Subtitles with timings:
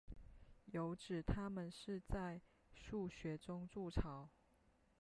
[0.65, 2.41] 有指它们是在
[2.73, 4.31] 树穴中筑巢。